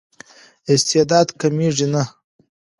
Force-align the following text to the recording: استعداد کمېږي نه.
استعداد 0.73 1.27
کمېږي 1.41 1.85
نه. 1.93 2.03